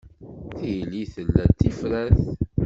[0.55, 2.17] Tili tella tifrat.